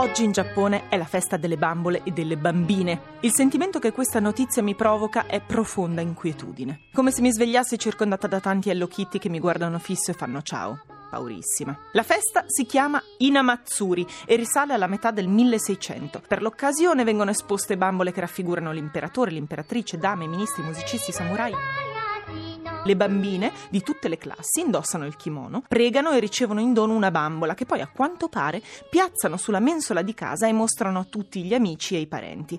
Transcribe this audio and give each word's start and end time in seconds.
Oggi 0.00 0.24
in 0.24 0.32
Giappone 0.32 0.88
è 0.88 0.96
la 0.96 1.04
festa 1.04 1.36
delle 1.36 1.58
bambole 1.58 2.00
e 2.04 2.10
delle 2.10 2.38
bambine. 2.38 3.18
Il 3.20 3.34
sentimento 3.34 3.78
che 3.78 3.92
questa 3.92 4.18
notizia 4.18 4.62
mi 4.62 4.74
provoca 4.74 5.26
è 5.26 5.42
profonda 5.42 6.00
inquietudine. 6.00 6.84
Come 6.94 7.10
se 7.10 7.20
mi 7.20 7.30
svegliassi 7.30 7.78
circondata 7.78 8.26
da 8.26 8.40
tanti 8.40 8.70
Hello 8.70 8.86
Kitty 8.86 9.18
che 9.18 9.28
mi 9.28 9.38
guardano 9.38 9.78
fisso 9.78 10.10
e 10.10 10.14
fanno 10.14 10.40
ciao. 10.40 10.80
Paurissima. 11.10 11.76
La 11.92 12.02
festa 12.02 12.44
si 12.46 12.64
chiama 12.64 13.02
Inamatsuri 13.18 14.06
e 14.24 14.36
risale 14.36 14.72
alla 14.72 14.86
metà 14.86 15.10
del 15.10 15.28
1600. 15.28 16.22
Per 16.26 16.40
l'occasione 16.40 17.04
vengono 17.04 17.30
esposte 17.30 17.76
bambole 17.76 18.10
che 18.10 18.20
raffigurano 18.20 18.72
l'imperatore, 18.72 19.32
l'imperatrice, 19.32 19.98
dame, 19.98 20.26
ministri, 20.26 20.62
musicisti, 20.62 21.12
samurai. 21.12 21.52
Le 22.82 22.96
bambine 22.96 23.52
di 23.68 23.82
tutte 23.82 24.08
le 24.08 24.16
classi 24.16 24.60
indossano 24.60 25.04
il 25.04 25.14
kimono, 25.16 25.62
pregano 25.68 26.12
e 26.12 26.18
ricevono 26.18 26.60
in 26.60 26.72
dono 26.72 26.94
una 26.94 27.10
bambola 27.10 27.52
che 27.54 27.66
poi 27.66 27.82
a 27.82 27.90
quanto 27.92 28.28
pare 28.28 28.62
piazzano 28.88 29.36
sulla 29.36 29.60
mensola 29.60 30.00
di 30.00 30.14
casa 30.14 30.46
e 30.46 30.52
mostrano 30.52 30.98
a 31.00 31.06
tutti 31.08 31.42
gli 31.44 31.52
amici 31.52 31.94
e 31.94 32.00
i 32.00 32.06
parenti. 32.06 32.58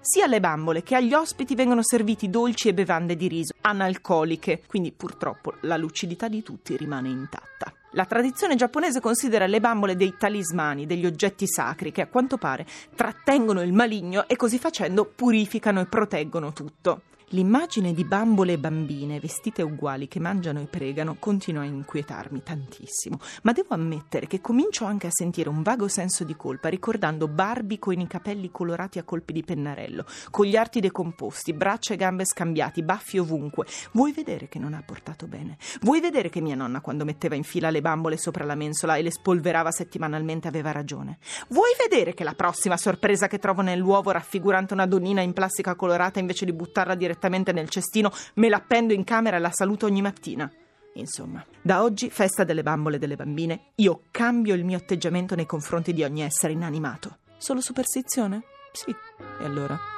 Sia 0.00 0.24
alle 0.24 0.40
bambole 0.40 0.82
che 0.82 0.94
agli 0.94 1.12
ospiti 1.12 1.54
vengono 1.54 1.82
serviti 1.82 2.30
dolci 2.30 2.68
e 2.68 2.74
bevande 2.74 3.14
di 3.14 3.28
riso, 3.28 3.52
analcoliche, 3.60 4.62
quindi 4.66 4.90
purtroppo 4.90 5.54
la 5.60 5.76
lucidità 5.76 6.28
di 6.28 6.42
tutti 6.42 6.74
rimane 6.74 7.10
intatta. 7.10 7.70
La 7.92 8.06
tradizione 8.06 8.54
giapponese 8.54 9.00
considera 9.00 9.46
le 9.46 9.60
bambole 9.60 9.96
dei 9.96 10.14
talismani, 10.16 10.86
degli 10.86 11.04
oggetti 11.04 11.46
sacri 11.46 11.92
che 11.92 12.00
a 12.00 12.06
quanto 12.06 12.38
pare 12.38 12.66
trattengono 12.94 13.60
il 13.60 13.74
maligno 13.74 14.26
e 14.28 14.36
così 14.36 14.58
facendo 14.58 15.04
purificano 15.04 15.80
e 15.80 15.86
proteggono 15.86 16.54
tutto. 16.54 17.02
L'immagine 17.32 17.92
di 17.92 18.04
bambole 18.04 18.54
e 18.54 18.58
bambine 18.58 19.20
vestite 19.20 19.60
uguali 19.60 20.08
che 20.08 20.18
mangiano 20.18 20.60
e 20.60 20.64
pregano 20.64 21.16
continua 21.18 21.60
a 21.60 21.66
inquietarmi 21.66 22.42
tantissimo, 22.42 23.20
ma 23.42 23.52
devo 23.52 23.74
ammettere 23.74 24.26
che 24.26 24.40
comincio 24.40 24.86
anche 24.86 25.08
a 25.08 25.12
sentire 25.12 25.50
un 25.50 25.60
vago 25.60 25.88
senso 25.88 26.24
di 26.24 26.34
colpa 26.34 26.70
ricordando 26.70 27.28
Barbie 27.28 27.78
con 27.78 28.00
i 28.00 28.06
capelli 28.06 28.50
colorati 28.50 28.98
a 28.98 29.02
colpi 29.02 29.34
di 29.34 29.42
pennarello, 29.42 30.06
con 30.30 30.46
gli 30.46 30.56
arti 30.56 30.80
decomposti, 30.80 31.52
braccia 31.52 31.92
e 31.92 31.98
gambe 31.98 32.24
scambiati, 32.24 32.82
baffi 32.82 33.18
ovunque. 33.18 33.66
Vuoi 33.92 34.12
vedere 34.12 34.48
che 34.48 34.58
non 34.58 34.72
ha 34.72 34.82
portato 34.82 35.26
bene? 35.26 35.58
Vuoi 35.82 36.00
vedere 36.00 36.30
che 36.30 36.40
mia 36.40 36.54
nonna 36.54 36.80
quando 36.80 37.04
metteva 37.04 37.34
in 37.34 37.44
fila 37.44 37.68
le 37.68 37.82
bambole 37.82 38.16
sopra 38.16 38.46
la 38.46 38.54
mensola 38.54 38.96
e 38.96 39.02
le 39.02 39.10
spolverava 39.10 39.70
settimanalmente 39.70 40.48
aveva 40.48 40.72
ragione? 40.72 41.18
Vuoi 41.48 41.72
vedere 41.78 42.14
che 42.14 42.24
la 42.24 42.32
prossima 42.32 42.78
sorpresa 42.78 43.26
che 43.26 43.38
trovo 43.38 43.60
nell'uovo 43.60 44.12
raffigurante 44.12 44.72
una 44.72 44.86
donnina 44.86 45.20
in 45.20 45.34
plastica 45.34 45.74
colorata 45.74 46.18
invece 46.18 46.46
di 46.46 46.54
buttarla 46.54 46.94
direttamente 46.94 47.16
direttamente 47.18 47.52
nel 47.52 47.68
cestino, 47.68 48.12
me 48.34 48.48
l'appendo 48.48 48.94
in 48.94 49.04
camera 49.04 49.36
e 49.36 49.40
la 49.40 49.50
saluto 49.52 49.86
ogni 49.86 50.00
mattina. 50.00 50.50
Insomma, 50.94 51.44
da 51.60 51.82
oggi, 51.82 52.10
festa 52.10 52.44
delle 52.44 52.62
bambole 52.62 52.96
e 52.96 52.98
delle 52.98 53.16
bambine, 53.16 53.72
io 53.76 54.04
cambio 54.10 54.54
il 54.54 54.64
mio 54.64 54.78
atteggiamento 54.78 55.34
nei 55.34 55.46
confronti 55.46 55.92
di 55.92 56.02
ogni 56.02 56.22
essere 56.22 56.52
inanimato. 56.52 57.18
Solo 57.36 57.60
superstizione? 57.60 58.42
Sì. 58.72 58.90
E 58.90 59.44
allora? 59.44 59.97